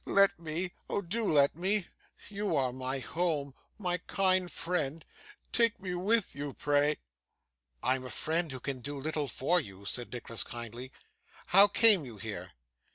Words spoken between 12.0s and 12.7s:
you here?